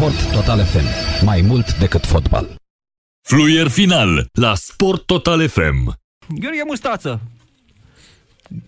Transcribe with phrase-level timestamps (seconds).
[0.00, 1.24] Sport Total FM.
[1.24, 2.54] Mai mult decât fotbal.
[3.20, 5.92] Fluier final la Sport Total FM.
[6.28, 7.20] Gheorghe Mustață,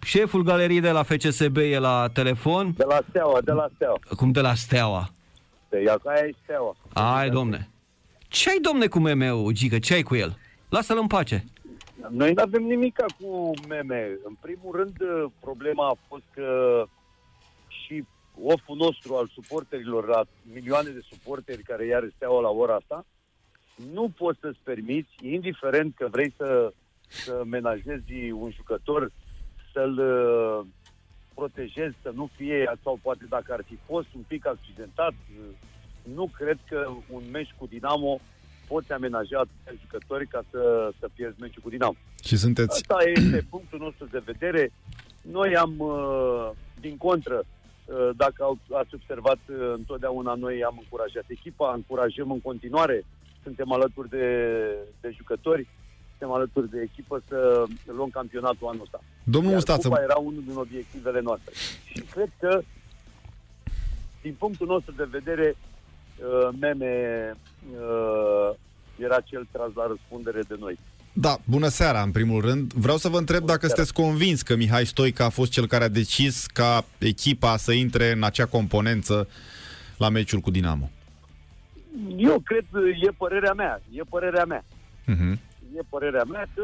[0.05, 2.75] șeful galeriei de la FCSB e la telefon.
[2.77, 3.99] De la Steaua, de la Steaua.
[4.17, 5.11] Cum de la Steaua?
[5.69, 6.77] De ia aia e Steaua.
[6.93, 7.69] Ai, domne.
[8.29, 9.79] Ce ai, domne, cu meme-ul, Gică?
[9.79, 10.39] Ce ai cu el?
[10.69, 11.45] Lasă-l în pace.
[12.09, 14.19] Noi nu avem nimic cu meme.
[14.25, 14.97] În primul rând,
[15.41, 16.45] problema a fost că
[16.85, 17.02] și
[18.41, 23.07] oful nostru al suporterilor, la milioane de suporteri care iar steaua la ora asta,
[23.93, 26.73] nu poți să-ți permiți, indiferent că vrei să,
[27.09, 29.13] să menajezi un jucător,
[29.73, 30.67] să-l uh,
[31.35, 35.45] protejezi, să nu fie, sau poate dacă ar fi fost un pic accidentat, uh,
[36.15, 38.21] nu cred că un meci cu Dinamo
[38.69, 41.97] poți amenaja atâția jucători ca să, să pierzi meciul cu Dinamo.
[42.25, 42.73] Și sunteți...
[42.73, 44.73] Asta este punctul nostru de vedere.
[45.23, 47.62] Noi am, uh, din contră, uh,
[48.17, 53.05] dacă ați observat, uh, întotdeauna noi am încurajat echipa, încurajăm în continuare,
[53.43, 54.27] suntem alături de,
[55.01, 55.69] de jucători,
[56.11, 59.01] suntem alături de echipă să luăm campionatul anul ăsta.
[59.25, 59.89] Domnul Iar Mustață...
[59.89, 61.53] Cupa era unul din obiectivele noastre.
[61.85, 62.63] Și cred că,
[64.23, 65.57] din punctul nostru de vedere,
[66.61, 66.95] meme
[68.99, 70.79] era cel tras la răspundere de noi.
[71.13, 72.73] Da, bună seara, în primul rând.
[72.73, 73.83] Vreau să vă întreb bună dacă seara.
[73.83, 78.13] sunteți convins că Mihai Stoica a fost cel care a decis ca echipa să intre
[78.13, 79.29] în acea componență
[79.97, 80.91] la meciul cu Dinamo.
[82.17, 82.65] Eu cred,
[83.03, 84.65] e părerea mea, e părerea mea.
[85.09, 85.39] Uh-huh.
[85.77, 86.63] E părerea mea că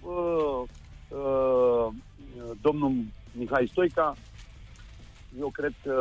[0.00, 0.62] uh,
[1.08, 1.92] uh,
[2.60, 2.92] domnul
[3.32, 4.16] Mihai Stoica,
[5.38, 5.94] eu cred că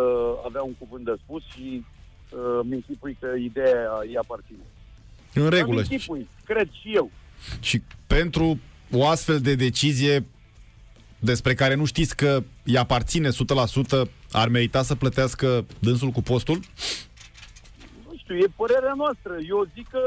[0.46, 1.86] avea un cuvânt de spus și
[2.32, 4.64] uh, mi închipui că ideea îi aparține.
[5.34, 5.80] În regulă.
[5.80, 7.12] Închipui, cred și eu.
[7.60, 8.60] Și pentru
[8.92, 10.26] o astfel de decizie
[11.20, 13.32] despre care nu știți că îi aparține 100%,
[14.32, 16.60] ar merita să plătească dânsul cu postul?
[18.10, 19.34] Nu știu, e părerea noastră.
[19.48, 20.00] Eu zic că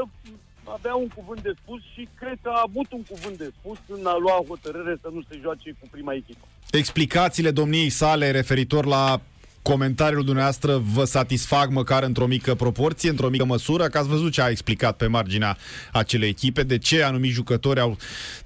[0.63, 4.05] avea un cuvânt de spus și cred că a avut un cuvânt de spus în
[4.05, 6.45] a lua hotărâre să nu se joace cu prima echipă.
[6.71, 9.21] Explicațiile domniei sale referitor la
[9.61, 14.41] comentariul dumneavoastră vă satisfac măcar într-o mică proporție, într-o mică măsură, că ați văzut ce
[14.41, 15.57] a explicat pe marginea
[15.91, 17.97] acelei echipe, de ce anumiți jucători au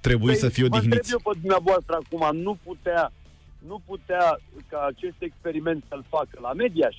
[0.02, 1.12] trebuit păi, să fie odihniți.
[1.14, 3.12] Mă eu pe dumneavoastră acum, nu putea,
[3.68, 4.40] nu putea
[4.70, 6.96] ca acest experiment să-l facă la Mediaș,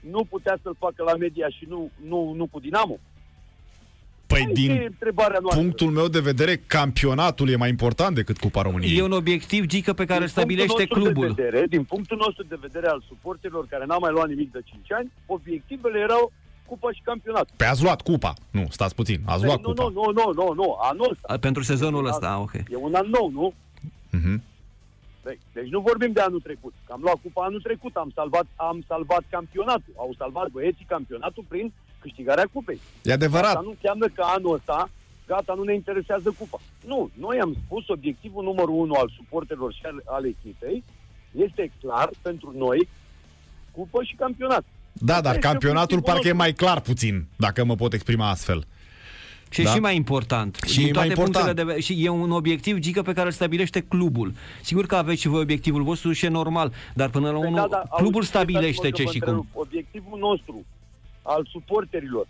[0.00, 2.98] nu putea să-l facă la Mediaș și nu, nu, nu cu Dinamo.
[4.32, 4.96] Păi din
[5.54, 8.98] punctul meu de vedere, campionatul e mai important decât Cupa României.
[8.98, 11.32] E un obiectiv, Gică, pe care din îl stabilește clubul.
[11.34, 14.60] De vedere, din punctul nostru de vedere al suporterilor care n-au mai luat nimic de
[14.64, 16.32] 5 ani, obiectivele erau
[16.66, 17.48] cupa și campionat.
[17.56, 18.34] Pe ați luat cupa.
[18.50, 19.20] Nu, stați puțin.
[19.24, 19.82] Ați păi, luat nu, cupa.
[19.82, 21.38] Nu, nu, nu, nu, nu, anul ăsta.
[21.38, 22.52] Pentru sezonul ăsta, ok.
[22.52, 23.54] E un an nou, nu?
[24.16, 24.50] Uh-huh.
[25.52, 26.74] Deci nu vorbim de anul trecut.
[26.86, 29.92] Că am luat cupa anul trecut, am salvat, am salvat campionatul.
[29.96, 31.72] Au salvat băieții campionatul prin
[32.02, 32.80] câștigarea cupei.
[33.02, 33.54] E adevărat.
[33.54, 34.90] Asta nu înseamnă că anul ăsta,
[35.26, 36.60] gata, nu ne interesează cupa.
[36.86, 40.84] Nu, noi am spus obiectivul numărul unu al suporterilor și al, al echipei
[41.30, 42.88] este clar pentru noi
[43.70, 44.64] cupă și campionat.
[44.92, 48.64] Da, dar campionatul parcă e mai clar puțin, dacă mă pot exprima astfel.
[49.52, 49.70] Și da?
[49.70, 50.58] și mai important.
[50.66, 51.60] Și din toate mai important.
[51.60, 54.32] De, și e un obiectiv, gică, pe care îl stabilește clubul.
[54.62, 57.56] Sigur că aveți și voi obiectivul vostru și e normal, dar până la păi urmă,
[57.56, 59.46] da, da, clubul stabilește ce și cum.
[59.52, 60.64] Obiectivul nostru
[61.22, 62.26] al suporterilor.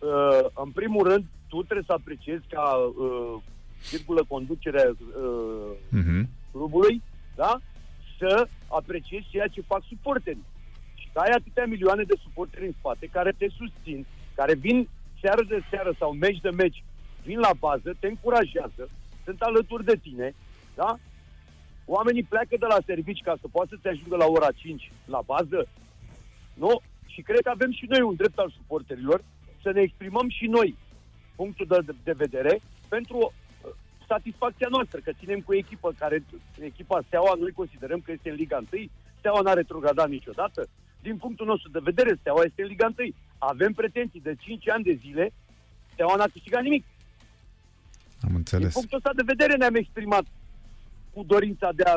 [0.00, 3.42] Uh, în primul rând, tu trebuie să apreciezi ca uh,
[3.88, 6.22] circulă conducerea uh, uh-huh.
[6.52, 7.02] clubului,
[7.34, 7.60] da?
[8.18, 10.46] să apreciezi ceea ce fac suporterii.
[10.94, 14.88] Și că ai atâtea milioane de suporteri în spate care te susțin, care vin
[15.20, 16.84] seară de seară sau meci de meci,
[17.24, 18.88] vin la bază, te încurajează,
[19.24, 20.34] sunt alături de tine,
[20.74, 20.98] da?
[21.84, 25.20] Oamenii pleacă de la servici ca să poată să te ajungă la ora 5 la
[25.26, 25.68] bază,
[26.54, 26.80] nu?
[27.20, 29.24] Și cred că avem și noi un drept al suporterilor
[29.62, 30.76] să ne exprimăm și noi
[31.36, 33.32] punctul de, de vedere pentru uh,
[34.06, 36.24] satisfacția noastră, că ținem cu echipă care,
[36.60, 38.82] echipa Steaua, noi considerăm că este în Liga 1,
[39.18, 40.68] Steaua n-a retrogradat niciodată,
[41.02, 43.08] din punctul nostru de vedere, Steaua este în Liga 1.
[43.38, 45.32] Avem pretenții de 5 ani de zile,
[45.92, 46.84] Steaua n-a câștigat nimic.
[48.20, 48.72] Am înțeles.
[48.72, 50.24] Din punctul ăsta de vedere ne-am exprimat
[51.12, 51.96] cu dorința de a,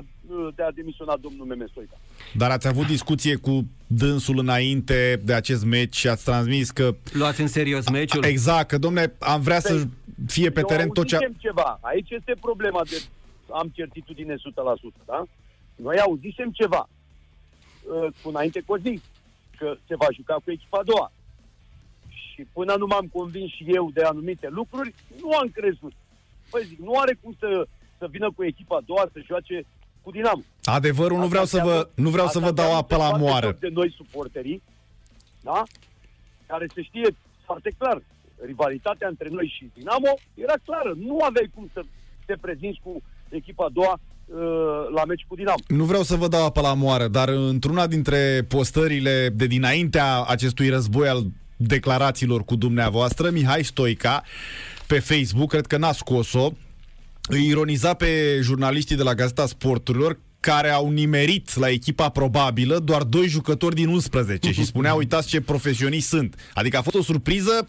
[0.56, 1.98] de a demisiona domnul Meme Stoica.
[2.33, 6.95] Dar ați avut discuție cu dânsul înainte de acest meci și ați transmis că...
[7.12, 8.24] Luați în serios meciul?
[8.24, 9.89] Exact, că domne, am vrea să păi,
[10.27, 11.31] fie pe teren tot ce...
[11.38, 11.80] ceva.
[11.81, 13.01] Aici este problema de...
[13.51, 14.38] Am certitudine 100%,
[15.06, 15.25] da?
[15.75, 19.01] Noi auzisem ceva uh, cu înainte cu o zi,
[19.57, 21.12] că se va juca cu echipa a doua.
[22.09, 25.94] Și până nu m-am convins și eu de anumite lucruri, nu am crezut.
[26.50, 27.68] Păi zic, nu are cum să
[28.03, 29.65] să vină cu echipa a doua să joace
[30.03, 30.44] cu Dinamo.
[30.63, 33.57] Adevărul, nu vreau să vă, nu vreau să vă dau apă la moară.
[33.59, 34.61] De noi suporterii,
[35.41, 35.63] da?
[36.47, 37.07] care se știe
[37.45, 37.97] foarte clar,
[38.45, 40.94] rivalitatea între noi și Dinamo era clară.
[40.97, 41.81] Nu aveai cum să
[42.25, 45.63] te prezinți cu echipa a doua uh, la meci cu Dinamo.
[45.67, 50.69] Nu vreau să vă dau apă la moară, dar într-una dintre postările de dinaintea acestui
[50.69, 51.23] război al
[51.57, 54.23] declarațiilor cu dumneavoastră, Mihai Stoica,
[54.88, 56.51] pe Facebook, cred că n-a scos-o,
[57.29, 63.03] îi ironiza pe jurnaliștii de la Gazeta Sporturilor care au nimerit la echipa probabilă doar
[63.03, 66.51] doi jucători din 11 și spunea, uitați ce profesioniști sunt.
[66.53, 67.67] Adică a fost o surpriză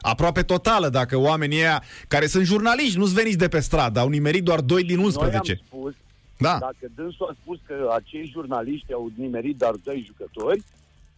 [0.00, 4.42] aproape totală, dacă oamenii ăia, care sunt jurnaliști, nu-s veniți de pe stradă, au nimerit
[4.42, 5.36] doar 2 din 11.
[5.36, 5.94] Noi am spus,
[6.38, 6.58] da.
[6.60, 10.62] dacă dânsul a spus că acei jurnaliști au nimerit doar doi jucători,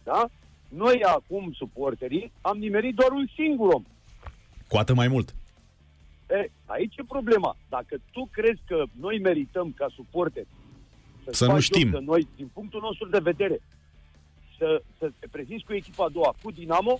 [0.03, 0.29] da?
[0.69, 3.83] Noi acum, suporterii, am nimerit doar un singur om.
[4.67, 5.35] Cu atât mai mult.
[6.29, 7.55] E, aici e problema.
[7.69, 10.47] Dacă tu crezi că noi merităm ca suporteri
[11.31, 11.91] să nu știm.
[11.91, 13.59] Că noi, din punctul nostru de vedere,
[14.57, 16.99] să, să te prezinți cu echipa a doua, cu Dinamo,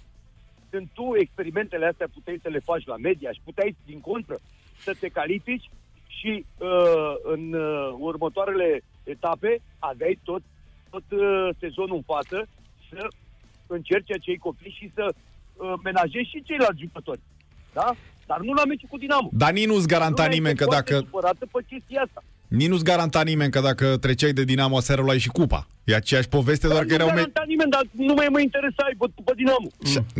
[0.69, 4.39] când tu experimentele astea puteai să le faci la media și puteai, din contră,
[4.79, 5.69] să te califici
[6.07, 10.41] și uh, în uh, următoarele etape aveai tot,
[10.89, 12.47] tot uh, sezonul în față
[12.89, 13.07] să
[13.67, 17.19] încerci acei copii și să uh, menajezi și ceilalți jucători.
[17.73, 17.95] Da?
[18.27, 19.29] Dar nu la meciul cu Dinamo.
[19.31, 21.05] Dar nici nu-ți garanta Lumea nimeni este că foarte dacă...
[21.05, 22.23] supărată pe chestia asta.
[22.47, 25.67] Nici nu-ți garanta nimeni că dacă treceai de Dinamo aseară luai și cupa.
[25.83, 27.07] E aceeași poveste, doar Dar că nu erau...
[27.07, 29.67] Me- garanta nimeni, dar nu mai mă interesai pe, pe Dinamo.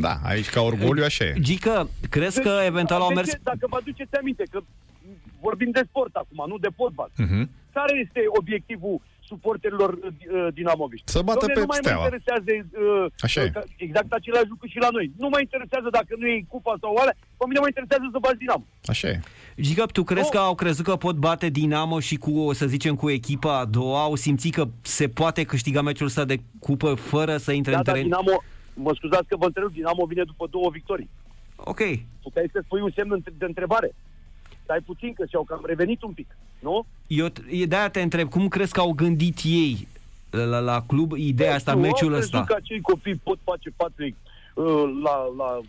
[0.06, 1.34] da, aici ca orgoliu așa e.
[1.40, 3.30] Gică, crezi că eventual au De mers...
[3.30, 3.40] ce?
[3.44, 4.60] Dacă vă aduceți aminte, că
[5.42, 7.10] vorbim de sport acum, nu de fotbal.
[7.12, 7.46] Uh-huh.
[7.74, 9.02] Care este obiectivul
[9.32, 11.12] suporterilor uh, dinamoviști?
[11.12, 12.00] Să bată Dom'le, pe nu mai steaua.
[12.00, 13.52] mă interesează uh, Așa e.
[13.56, 15.12] uh, exact același lucru și la noi.
[15.18, 18.38] Nu mă interesează dacă nu e cupa sau alea, pe mine mă interesează să bați
[18.44, 18.66] Dinamo.
[18.86, 19.20] Așa e.
[19.62, 20.36] Gică, tu crezi Nu.
[20.36, 24.02] că au crezut că pot bate Dinamo și cu, să zicem, cu echipa a doua?
[24.02, 27.84] Au simțit că se poate câștiga meciul ăsta de cupă fără să intre Da, în
[27.84, 28.08] dar teren?
[28.10, 31.10] Dinamo, mă scuzați că vă întreb, Dinamo vine după două victorii.
[31.56, 31.80] Ok.
[32.22, 33.92] Puteai să spui un semn de întrebare.
[34.68, 36.86] Stai puțin că și-au cam revenit un pic, nu?
[37.08, 39.88] Eu t- e de-aia te întreb, cum crezi că au gândit ei
[40.30, 42.30] la, la club ideea asta, Nu, meciul au ăsta?
[42.30, 45.62] crezut că acei copii pot face față uh, la, la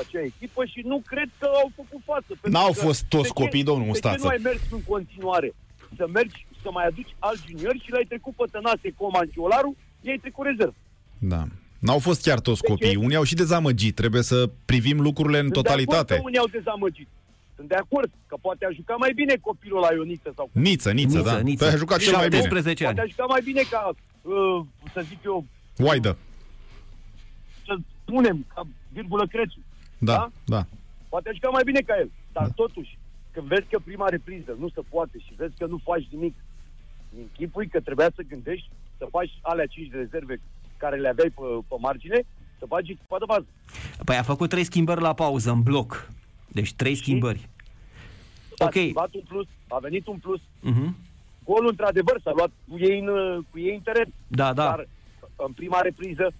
[0.00, 2.26] acea echipă și nu cred că au făcut față.
[2.28, 4.22] pentru N-au că fost toți de ce- copii, domnul De ce Mustață.
[4.24, 5.54] nu ai mers în continuare?
[5.96, 9.76] Să mergi, să mai aduci alți juniori și l-ai trecut pe Tănase Coman și Olaru,
[10.00, 10.74] i-ai trecut rezervă.
[11.18, 11.42] Da.
[11.78, 12.72] N-au fost chiar toți De ce?
[12.72, 12.96] copii.
[12.96, 13.94] Unii au și dezamăgit.
[13.94, 16.12] Trebuie să privim lucrurile în Sunt de totalitate.
[16.12, 17.08] acord că unii au dezamăgit.
[17.60, 21.16] Sunt de acord că poate a jucat mai bine copilul la Ioniță sau Niță, Niță,
[21.16, 21.38] Niță, da.
[21.38, 21.64] Niță.
[21.64, 22.40] Păi a jucat cel mai bine.
[22.40, 22.94] 17 ani.
[22.94, 23.80] Poate a jucat mai bine ca,
[24.22, 24.60] uh,
[24.92, 25.44] să zic eu,
[25.78, 26.16] Oaidă.
[27.66, 28.60] să spunem, ca
[28.92, 29.58] virgulă Crețu.
[29.98, 30.30] Da, Da?
[30.44, 30.62] da.
[31.08, 32.10] Poate a jucat mai bine ca el.
[32.32, 32.52] Dar Da.
[32.62, 32.98] totuși,
[33.32, 36.34] când vezi că prima repriză nu se poate și vezi că nu faci nimic,
[37.18, 38.68] închipui că trebuia să gândești
[38.98, 40.40] să faci alea cinci rezerve
[40.76, 42.20] care le aveai pe, pe margine,
[42.58, 43.46] să faci echipa de bază.
[44.04, 46.10] Păi a făcut trei schimbări la pauză, în bloc.
[46.52, 47.48] Deci trei schimbări.
[48.60, 48.70] A Ok.
[48.72, 50.40] schimbat un plus, a venit un plus.
[50.60, 50.96] Mhm.
[51.44, 53.08] Golul, într-adevăr, s-a luat cu ei în,
[53.50, 54.08] cu ei în teren.
[54.26, 54.64] Da, da.
[54.64, 54.88] Dar
[55.36, 56.32] în prima repriză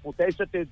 [0.00, 0.66] puteai să te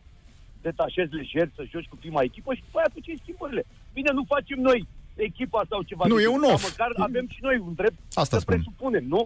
[0.63, 3.65] detașezi lejer, să joci cu prima echipă și după aia făceai schimbările.
[3.93, 6.05] Bine, nu facem noi echipa sau ceva.
[6.07, 6.71] Nu, de e genul, un dar off.
[6.71, 8.55] Măcar avem și noi un drept Asta să spun.
[8.55, 9.17] presupunem, nu?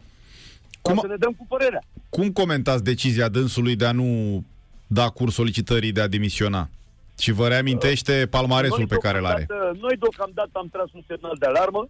[0.81, 0.99] Cum Cum...
[0.99, 1.82] a- Să ne dăm cu părerea.
[2.08, 4.44] Cum comentați decizia dânsului de a nu
[4.87, 6.69] da curs solicitării de a demisiona?
[7.22, 9.44] Și vă reamintește palmaresul Noi pe care îl are.
[9.48, 11.88] deocamdată- Noi deocamdată am tras un semnal de alarmă.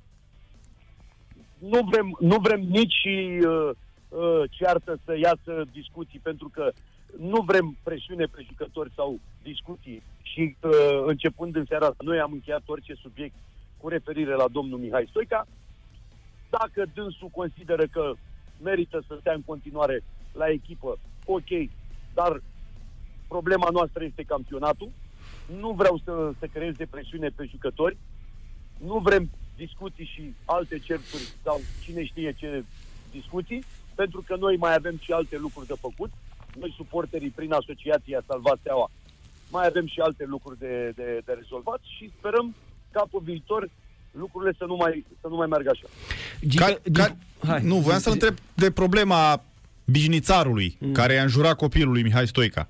[1.58, 3.70] Nu vrem, nu vrem nici uh,
[4.08, 6.72] uh, ceartă să iasă discuții, pentru că
[7.18, 10.02] nu vrem presiune pe jucători sau discuții.
[10.22, 10.70] Și uh,
[11.06, 13.34] începând în seara asta, noi am încheiat orice subiect
[13.76, 15.46] cu referire la domnul Mihai Stoica.
[16.50, 18.12] Dacă dânsul consideră că
[18.62, 21.50] merită să stea în continuare la echipă, ok,
[22.14, 22.40] dar
[23.28, 24.90] problema noastră este campionatul.
[25.60, 27.96] Nu vreau să, să creez depresiune pe jucători.
[28.84, 32.64] Nu vrem discuții și alte certuri sau cine știe ce
[33.12, 36.10] discuții, pentru că noi mai avem și alte lucruri de făcut.
[36.58, 38.90] Noi, suporterii, prin asociația Salvat Steaua,
[39.50, 42.54] mai avem și alte lucruri de, de, de rezolvat și sperăm
[42.90, 43.68] ca pe viitor
[44.10, 45.86] lucrurile să nu mai, să nu mai meargă așa.
[46.46, 47.16] Gică, Ca, ca,
[47.46, 47.62] Hai.
[47.62, 49.44] nu, voiam să-l întreb de problema
[49.84, 50.92] bijnițarului, Mm.
[50.92, 52.68] care i-a înjurat copilul lui Mihai Stoica.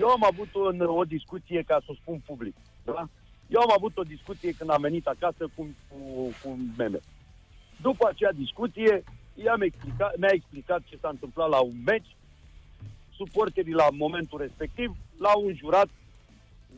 [0.00, 2.54] Eu am avut în, o discuție, ca să o spun public,
[2.84, 3.08] da?
[3.48, 5.98] Eu am avut o discuție când am venit acasă cu, cu,
[6.42, 6.98] cu meme.
[7.80, 9.04] După acea discuție,
[9.34, 12.16] i-am explicat, mi-a explicat ce s-a întâmplat la un meci,
[13.16, 15.88] suporterii la momentul respectiv l-au înjurat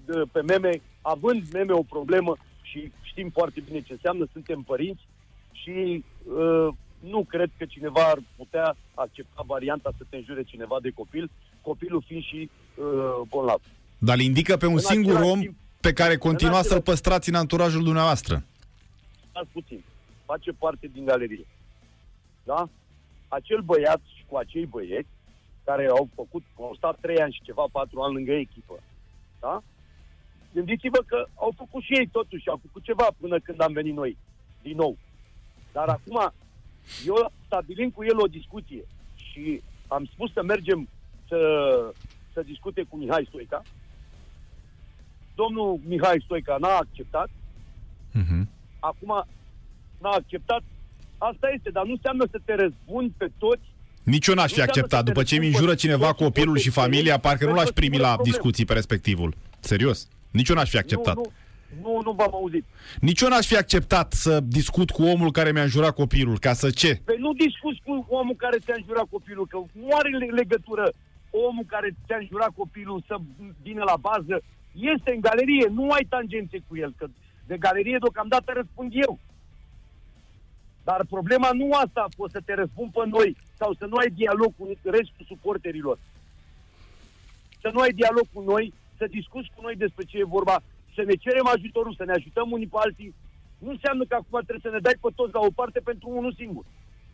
[0.04, 5.06] de, pe meme, având meme o problemă și știm foarte bine ce înseamnă, suntem părinți
[5.52, 6.68] și uh,
[7.00, 11.30] nu cred că cineva ar putea accepta varianta să te înjure cineva de copil,
[11.60, 12.84] copilul fiind și uh,
[13.28, 13.60] bolnav.
[13.98, 16.76] Dar îl indică pe un În singur același om timp- pe care continua în să-l
[16.76, 18.42] același- păstrați în anturajul dumneavoastră.
[19.30, 19.82] Stați puțin.
[20.24, 21.46] Face parte din galerie.
[22.44, 22.68] Da?
[23.28, 25.08] Acel băiat și cu acei băieți
[25.64, 28.82] care au făcut, au stat trei ani și ceva, patru ani lângă echipă.
[29.40, 29.62] Da?
[30.54, 34.16] Gândiți-vă că au făcut și ei totuși, au făcut ceva până când am venit noi,
[34.62, 34.96] din nou.
[35.72, 36.32] Dar acum,
[37.06, 40.88] eu stabilim cu el o discuție și am spus să mergem
[41.28, 41.38] să,
[42.32, 43.62] să discute cu Mihai Stoica.
[45.34, 47.28] Domnul Mihai Stoica n-a acceptat,
[48.12, 48.48] Mhm.
[48.78, 49.24] acum
[50.00, 50.62] n-a acceptat,
[51.18, 53.62] asta este, dar nu înseamnă să te răzbuni pe toți.
[54.02, 54.98] Nici eu n-aș fi Nu înseamnă acceptat.
[54.98, 57.38] să te După ce mi răspunzi înjură pe cineva toți copilul și suporterii, familia, parcă
[57.44, 58.36] nu pentru l-aș o primi singură la problemă.
[58.36, 59.34] discuții pe respectivul.
[59.60, 60.08] Serios.
[60.30, 61.14] Nici eu n-aș fi acceptat.
[61.14, 61.32] Nu, nu,
[61.82, 62.64] nu, nu v-am auzit.
[63.00, 66.38] Nici eu n-aș fi acceptat să discut cu omul care mi-a înjurat copilul.
[66.38, 67.00] Ca să ce?
[67.04, 70.92] Păi nu discuți cu omul care ți-a înjurat copilul, că nu are le- legătură
[71.30, 73.16] omul care ți-a înjurat copilul să
[73.62, 74.42] vină la bază.
[74.72, 77.06] Este în galerie, nu ai tangențe cu el, că
[77.46, 79.18] de galerie deocamdată răspund eu.
[80.84, 84.10] Dar problema nu asta a fost să te răspund pe noi sau să nu ai
[84.10, 85.98] dialog cu restul suporterilor.
[87.60, 90.62] Să nu ai dialog cu noi, să discuți cu noi despre ce e vorba,
[90.94, 93.14] să ne cerem ajutorul, să ne ajutăm unii pe alții.
[93.58, 96.34] Nu înseamnă că acum trebuie să ne dai pe toți la o parte pentru unul
[96.38, 96.64] singur.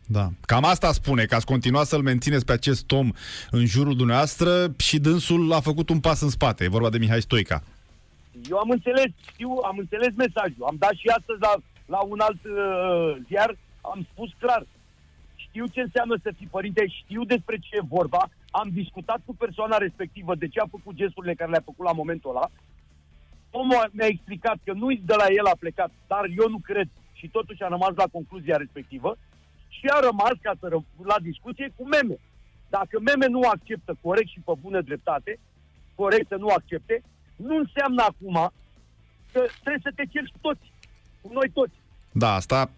[0.09, 0.29] Da.
[0.41, 3.11] Cam asta spune, că ați continua să-l mențineți pe acest om
[3.51, 6.63] în jurul dumneavoastră și dânsul a făcut un pas în spate.
[6.63, 7.63] E vorba de Mihai Stoica.
[8.49, 10.65] Eu am înțeles, știu, am înțeles mesajul.
[10.65, 11.53] Am dat și astăzi la,
[11.85, 14.65] la un alt uh, ziar, am spus clar.
[15.35, 19.77] Știu ce înseamnă să fii părinte, știu despre ce e vorba, am discutat cu persoana
[19.77, 22.49] respectivă de ce a făcut gesturile care le-a făcut la momentul ăla.
[23.59, 26.87] Omul mi-a explicat că nu de la el a plecat, dar eu nu cred
[27.19, 29.17] și totuși a rămas la concluzia respectivă
[29.77, 32.17] și a rămas ca să ră- la discuție cu meme.
[32.69, 35.39] Dacă meme nu acceptă corect și pe bună dreptate,
[35.95, 36.95] corect să nu accepte,
[37.35, 38.35] nu înseamnă acum
[39.31, 40.65] că trebuie să te ceri cu toți,
[41.21, 41.75] cu noi toți.
[42.11, 42.69] Da, asta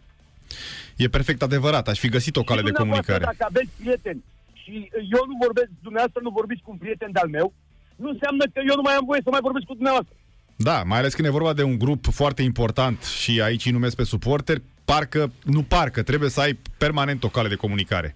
[1.04, 1.88] e perfect adevărat.
[1.88, 3.38] Aș fi găsit o cale Și de dumneavoastră, comunicare.
[3.38, 4.24] Dacă aveți prieteni
[4.62, 4.74] și
[5.16, 7.48] eu nu vorbesc, dumneavoastră nu vorbiți cu un prieten de-al meu,
[7.96, 10.16] nu înseamnă că eu nu mai am voie să mai vorbesc cu dumneavoastră.
[10.62, 13.96] Da, mai ales când e vorba de un grup foarte important și aici îi numesc
[13.96, 18.16] pe suporteri, parcă, nu parcă, trebuie să ai permanent o cale de comunicare.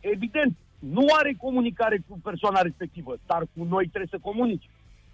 [0.00, 4.68] Evident, nu are comunicare cu persoana respectivă, dar cu noi trebuie să comunici.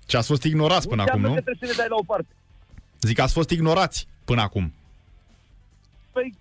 [0.07, 1.35] Ce ați fost ignorați Nu până acum, înseamnă nu?
[1.35, 2.33] că trebuie să ne dai la o parte.
[3.01, 4.73] Zic că ați fost ignorați până acum.
[6.13, 6.35] Păi,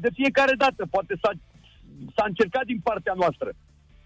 [0.00, 1.30] de fiecare dată, poate s-a,
[2.16, 3.52] s-a încercat din partea noastră.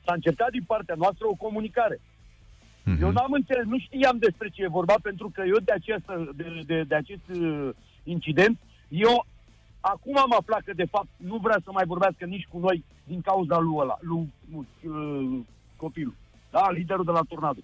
[0.04, 2.00] S-a încercat din partea noastră o comunicare.
[2.88, 3.02] Mhm.
[3.02, 6.62] Eu n-am înțeles, nu știam despre ce e vorba, pentru că eu de, această, de,
[6.66, 7.68] de, de acest uh,
[8.02, 9.26] incident, eu
[9.80, 13.20] acum am aflat că de fapt nu vrea să mai vorbească nici cu noi din
[13.20, 15.40] cauza lui ăla, lui uh,
[15.76, 16.14] copilul,
[16.50, 17.60] da, liderul de la Tornado.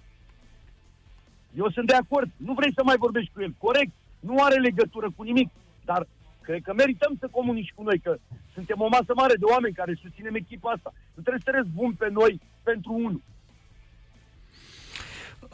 [1.57, 5.09] Eu sunt de acord, nu vrei să mai vorbești cu el, corect, nu are legătură
[5.16, 5.49] cu nimic,
[5.85, 6.07] dar
[6.40, 8.16] cred că merităm să comunici cu noi, că
[8.54, 10.93] suntem o masă mare de oameni care susținem echipa asta.
[11.14, 13.23] Nu trebuie să te răzbun pe noi pentru unul.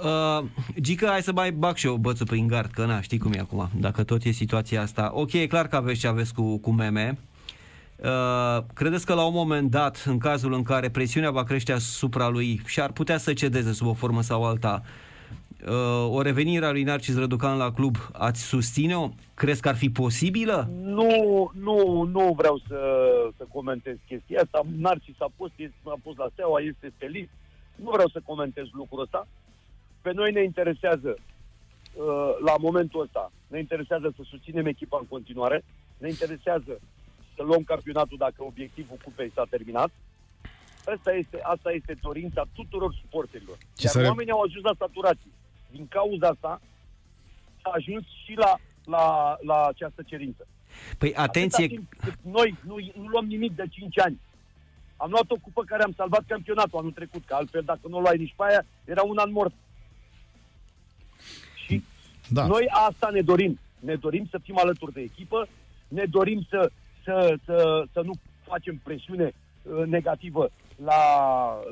[0.04, 0.44] Uh,
[0.80, 3.38] Gică, hai să mai bag și eu bățul prin gard, că na, știi cum e
[3.38, 5.10] acum, dacă tot e situația asta.
[5.14, 7.18] Ok, e clar că aveți ce aveți cu, cu meme.
[7.96, 12.28] Uh, credeți că la un moment dat, în cazul în care presiunea va crește asupra
[12.28, 14.82] lui și ar putea să cedeze sub o formă sau alta,
[15.66, 19.08] uh, o revenire a lui Narcis Răducan la club, ați susține-o?
[19.34, 20.70] Crezi că ar fi posibilă?
[20.82, 22.78] Nu, nu, nu vreau să,
[23.36, 24.60] să comentez chestia asta.
[24.76, 27.30] Narcis a fost, este, a fost la Steaua, este stelist.
[27.74, 29.26] Nu vreau să comentez lucrul ăsta.
[30.02, 31.16] Pe noi ne interesează,
[31.94, 35.64] uh, la momentul ăsta, ne interesează să susținem echipa în continuare,
[35.98, 36.80] ne interesează
[37.36, 39.90] să luăm campionatul dacă obiectivul cupei s-a terminat.
[40.84, 43.56] Asta este, asta este dorința tuturor suporterilor.
[43.56, 45.30] Ce Iar să re- oamenii au ajuns la saturație.
[45.70, 46.60] Din cauza asta
[47.62, 50.46] s-a ajuns și la, la, la această cerință.
[50.98, 54.20] Păi atenție, Atâta timp cât noi nu, nu luăm nimic de 5 ani.
[54.96, 58.00] Am luat o cupă care am salvat campionatul anul trecut, că altfel dacă nu o
[58.00, 59.52] luai nici pe aia, era un an mort.
[62.30, 62.46] Și Da.
[62.46, 63.58] noi asta ne dorim.
[63.78, 65.48] Ne dorim să fim alături de echipă,
[65.88, 66.70] ne dorim să,
[67.04, 68.12] să, să, să nu
[68.44, 69.32] facem presiune
[69.62, 70.50] uh, negativă
[70.84, 71.02] la,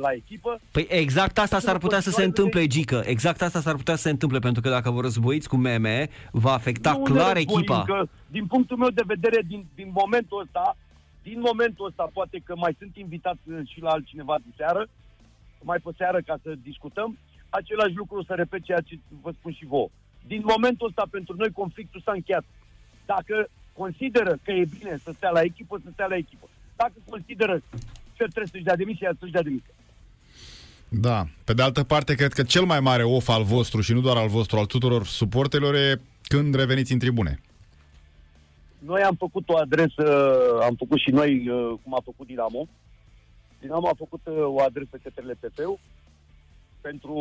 [0.00, 0.60] la echipă.
[0.70, 3.02] Păi exact asta s-ar putea să se întâmple, Gică.
[3.04, 6.52] Exact asta s-ar putea să se întâmple, pentru că dacă vă războiți cu meme, va
[6.52, 7.84] afecta nu ne clar războim, echipa.
[7.84, 10.76] Că, din punctul meu de vedere, din, din momentul ăsta,
[11.22, 14.88] din momentul ăsta, poate că mai sunt invitat uh, și la altcineva de seară,
[15.62, 19.52] mai pe seară ca să discutăm, același lucru o să repet ceea ce vă spun
[19.52, 19.88] și vouă.
[20.26, 22.44] Din momentul ăsta, pentru noi, conflictul s-a încheiat.
[23.06, 26.48] Dacă consideră că e bine să stea la echipă, să stea la echipă.
[26.76, 27.62] Dacă consideră
[28.16, 29.74] că trebuie să-și dea demisia, să-și dea demisia.
[30.88, 31.26] Da.
[31.44, 34.16] Pe de altă parte, cred că cel mai mare of al vostru și nu doar
[34.16, 37.40] al vostru, al tuturor suporterilor e când reveniți în tribune.
[38.78, 40.04] Noi am făcut o adresă,
[40.62, 42.68] am făcut și noi, uh, cum a făcut Dinamo.
[43.60, 45.78] Dinamo a făcut uh, o adresă către LPP
[46.80, 47.14] pentru,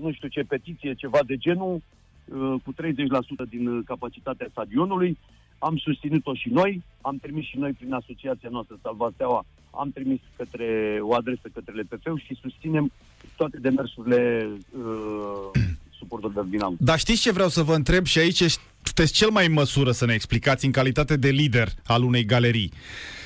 [0.00, 1.82] nu știu ce petiție, ceva de genul,
[2.24, 5.18] uh, cu 30% din capacitatea stadionului.
[5.58, 10.98] Am susținut-o și noi, am trimis și noi prin asociația noastră Salvateaua, am trimis către
[11.00, 12.92] o adresă către LPF și susținem
[13.36, 15.60] toate demersurile uh,
[15.98, 16.74] suporterilor Dinamo.
[16.78, 18.42] Dar știți ce vreau să vă întreb și aici
[18.82, 22.72] sunteți cel mai în măsură să ne explicați în calitate de lider al unei galerii.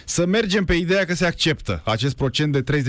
[0.04, 2.82] Să mergem pe ideea că se acceptă acest procent de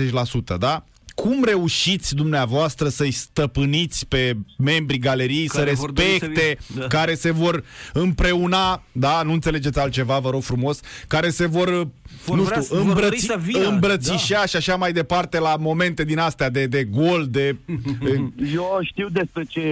[0.54, 0.84] 30%, da?
[1.14, 6.86] Cum reușiți dumneavoastră să-i stăpâniți pe membrii galeriei care să respecte, să da.
[6.86, 11.88] care se vor împreuna, da, nu înțelegeți altceva, vă rog frumos, care se vor,
[12.24, 13.30] vor nu știu, îmbrăți,
[13.68, 14.46] îmbrățișa da.
[14.46, 17.56] și așa mai departe la momente din astea de, de gol, de...
[18.54, 19.62] Eu știu despre ce,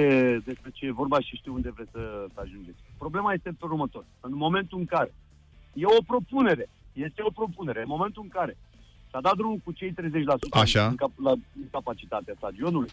[0.44, 2.78] despre ce e vorba și știu unde vreți să ajungeți.
[2.98, 4.04] Problema este pe următor.
[4.20, 5.14] În momentul în care
[5.72, 8.56] e o propunere, este o propunere, în momentul în care
[9.10, 9.94] S-a dat drumul cu cei 30%
[10.50, 10.86] Așa.
[10.86, 12.90] În, cap, la în capacitatea stadionului.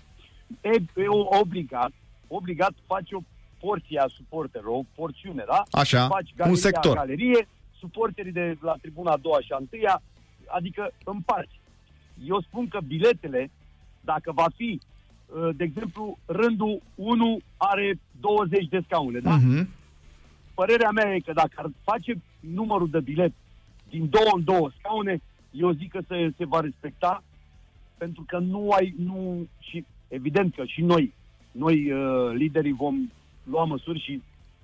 [0.62, 0.70] E,
[1.02, 1.08] e
[1.42, 1.92] obligat,
[2.28, 3.22] obligat face o
[3.60, 5.64] porție a suporterilor, o porțiune, da?
[5.72, 6.96] Așa, Faci galeria, un sector.
[6.96, 7.48] Galerie,
[7.80, 10.02] suporterii de la tribuna a doua și a întâia,
[10.48, 11.60] adică împarți.
[12.26, 13.52] Eu spun că biletele,
[14.02, 14.80] dacă va fi,
[15.26, 19.38] uh, de exemplu, rândul 1 are 20 de scaune, da?
[19.38, 19.66] Uh-huh.
[20.54, 23.34] Părerea mea e că dacă ar face numărul de bilet
[23.90, 25.22] din două în două scaune,
[25.52, 27.24] eu zic că se, se va respecta
[27.98, 31.14] pentru că nu ai, nu, și evident că și noi,
[31.52, 33.12] noi uh, liderii vom
[33.44, 34.22] lua măsuri și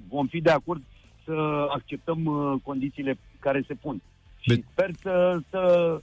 [0.08, 0.82] vom fi de acord
[1.26, 4.02] să acceptăm uh, condițiile care se pun.
[4.46, 4.54] De...
[4.54, 5.94] Și sper să, să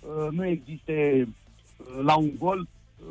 [0.00, 1.28] uh, nu existe
[1.76, 2.66] uh, la un gol.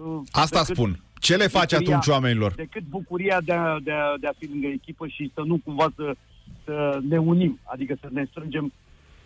[0.05, 1.00] Uh, Asta spun.
[1.19, 2.53] Ce le face bucuria, atunci oamenilor?
[2.53, 5.91] Decât bucuria de a, de, a, de a fi lângă echipă și să nu cumva
[5.95, 6.15] să,
[6.63, 8.71] să ne unim, adică să ne strângem,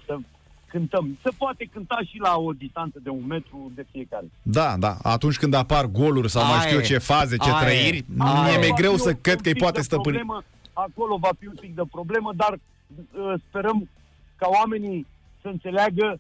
[0.06, 0.18] să
[0.74, 1.18] cântăm.
[1.24, 4.26] Se poate cânta și la o distanță de un metru de fiecare.
[4.42, 4.98] Da, da.
[5.02, 7.66] Atunci când apar goluri sau mai știu ce faze, ce Aie.
[7.66, 8.06] trăiri,
[8.60, 10.18] mi-e greu să cred că îi poate stăpâni.
[10.18, 13.90] Problemă, acolo va fi un pic de problemă, dar uh, sperăm
[14.36, 15.06] ca oamenii
[15.42, 16.20] să înțeleagă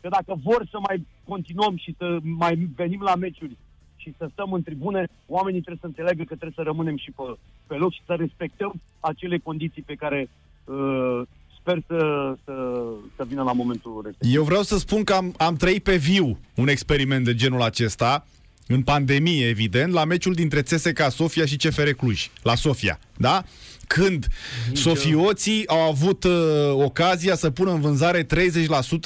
[0.00, 3.56] că dacă vor să mai continuăm și să mai venim la meciuri
[3.96, 7.22] și să stăm în tribune, oamenii trebuie să înțeleagă că trebuie să rămânem și pe,
[7.66, 10.28] pe loc și să respectăm acele condiții pe care
[10.64, 11.22] uh,
[11.68, 12.82] sper să, să,
[13.16, 14.34] să vină la momentul respectiv.
[14.36, 18.26] Eu vreau să spun că am, am trăit pe viu un experiment de genul acesta,
[18.66, 23.44] în pandemie, evident, la meciul dintre CSKA Sofia și CFR Cluj, la Sofia, da?
[23.86, 24.26] Când
[24.68, 26.32] Nici sofioții au avut uh,
[26.72, 28.28] ocazia să pună în vânzare 30%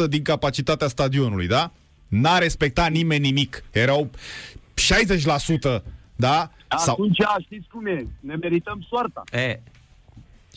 [0.09, 1.73] din capacitatea stadionului, da?
[2.09, 3.65] N-a respectat nimeni nimic.
[3.71, 4.11] Erau
[5.79, 5.83] 60%,
[6.17, 6.51] da?
[6.69, 7.37] Atunci Sau...
[7.41, 9.23] știți cum e, ne merităm soarta.
[9.33, 9.61] E,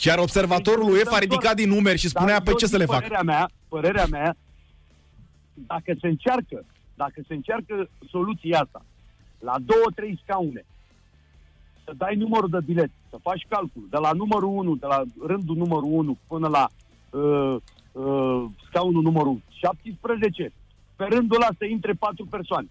[0.04, 3.00] iar observatorul UEFA a ridicat din numeri și spunea, pe ce să le fac?
[3.00, 4.36] Părerea mea, părerea mea,
[5.54, 8.86] dacă se încearcă, dacă se încearcă soluția asta,
[9.40, 10.66] la două, trei scaune,
[11.84, 15.56] să dai numărul de bilet, să faci calcul, de la numărul 1, de la rândul
[15.56, 16.70] numărul 1 până la
[17.10, 17.56] uh,
[17.92, 20.52] uh, scaunul numărul 17,
[20.96, 22.68] pe rândul ăla să intre patru persoane.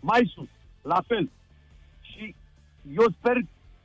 [0.00, 0.48] Mai sus,
[0.82, 1.30] la fel.
[2.00, 2.34] Și
[2.96, 3.36] eu sper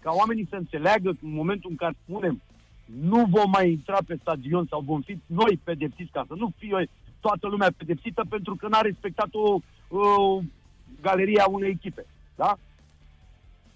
[0.02, 2.42] ca oamenii să înțeleagă că în momentul în care spunem
[2.86, 6.90] nu vom mai intra pe stadion sau vom fi noi pedepsiți ca să nu fie
[7.20, 9.60] toată lumea pedepsită pentru că n-a respectat o,
[9.98, 10.40] o
[11.02, 12.06] galerie a unei echipe.
[12.36, 12.58] Da?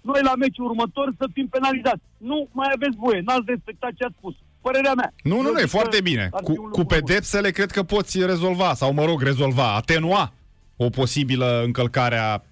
[0.00, 2.02] Noi la meciul următor să fim penalizați.
[2.16, 4.34] Nu mai aveți voie, n-ați respectat ce ați spus.
[4.60, 5.12] Părerea mea.
[5.22, 6.28] Nu, nu, nu, e foarte bine.
[6.42, 10.32] Cu, cu pedepsele cred că poți rezolva, sau mă rog, rezolva, atenua
[10.76, 12.42] o posibilă încălcare a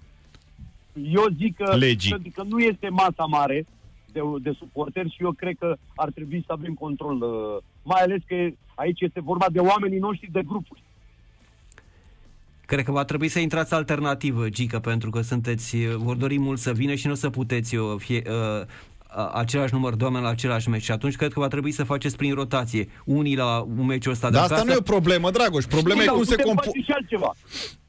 [0.93, 2.31] Eu zic că, legii.
[2.33, 3.65] că nu este masa mare,
[4.11, 8.21] de, de suporteri și eu cred că ar trebui să avem control, uh, mai ales
[8.27, 8.35] că
[8.75, 10.83] aici este vorba de oamenii noștri de grupuri.
[12.65, 16.59] Cred că va trebui să intrați alternativă, Gica, pentru că sunteți, uh, vor dori mult
[16.59, 18.65] să vină și nu să puteți uh, fie, uh,
[19.33, 22.17] același număr de oameni la același meci și atunci cred că va trebui să faceți
[22.17, 22.89] prin rotație.
[23.05, 25.63] Unii la un meciul ăsta Dar asta nu e o problemă, Dragoș.
[25.63, 26.63] Problema e cum se compu...
[26.63, 27.35] face și altceva.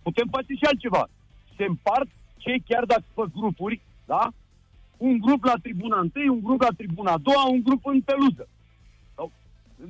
[0.03, 1.09] Putem face și altceva.
[1.57, 4.33] Se împart cei chiar dacă pe grupuri, da?
[5.01, 8.49] Un grup la tribuna întâi, un grup la tribuna a doua, un grup în peluză.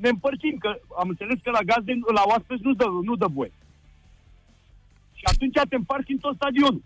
[0.00, 3.52] Ne împărțim, că am înțeles că la gazde, la oaspeți nu dă, nu dă voie.
[5.14, 6.82] Și atunci te împarți în tot stadionul.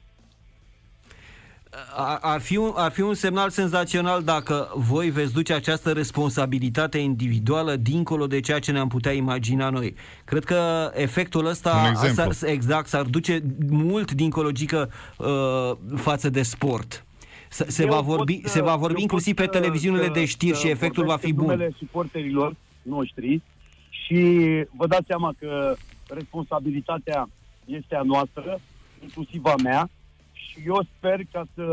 [2.21, 7.77] ar fi, un, ar fi un semnal senzațional dacă voi veți duce această responsabilitate individuală
[7.77, 9.95] dincolo de ceea ce ne-am putea imagina noi.
[10.25, 17.05] Cred că efectul ăsta s-ar, exact, s-ar duce mult dincolo gică uh, față de sport.
[17.55, 21.17] Se, va vorbi, pot, se va vorbi inclusiv pe televiziunile de știri și efectul va
[21.17, 21.75] fi bun.
[21.79, 23.41] suporterilor noștri
[23.89, 24.21] și
[24.77, 25.75] vă dați seama că
[26.09, 27.29] responsabilitatea
[27.65, 28.61] este a noastră,
[29.03, 29.89] inclusiv a mea,
[30.33, 31.67] și eu sper ca să,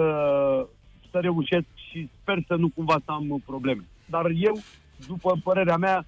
[1.12, 3.84] să reușesc și sper să nu cumva să am probleme.
[4.06, 4.60] Dar eu,
[5.08, 6.06] după părerea mea,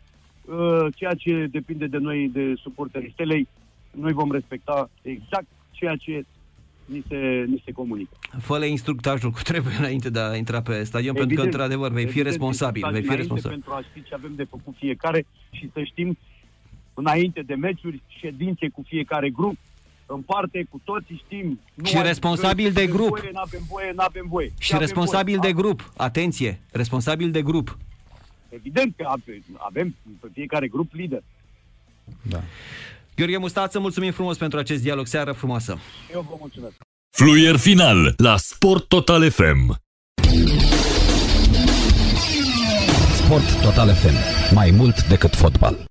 [0.50, 3.48] ă, ceea ce depinde de noi, de suporterii stelei,
[3.92, 6.26] noi vom respecta exact ceea ce
[6.86, 8.18] ni se, ni se comunică.
[8.40, 12.08] Fă-le instructajul cu trebuie înainte de a intra pe stadion, evident, pentru că, într-adevăr, vei
[12.08, 12.88] fi responsabil.
[12.92, 13.58] Vei fi responsabil.
[13.58, 16.18] Pentru a ști ce avem de făcut fiecare și să știm
[16.94, 19.58] înainte de meciuri, ședințe cu fiecare grup,
[20.06, 21.60] în parte cu toții știm.
[21.74, 23.18] Nu și responsabil de grup.
[23.18, 24.52] Voie, n-avem voie, n-avem voie.
[24.60, 25.52] Și responsabil voie.
[25.52, 25.92] de grup.
[25.98, 27.78] Atenție, responsabil de grup.
[28.50, 29.14] Evident că
[29.58, 31.24] avem pe fiecare grup lider.
[32.22, 32.44] Da.
[33.16, 35.08] Gheorghe Mustață, mulțumim frumos pentru acest dialog.
[35.08, 35.78] Seară frumoasă.
[36.14, 36.76] Eu vă mulțumesc.
[37.10, 39.82] Fluier final la Sport Total FM.
[43.24, 44.16] Sport Total FM.
[44.54, 45.86] Mai mult decât fotbal.